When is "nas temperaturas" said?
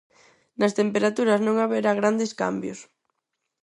0.59-1.39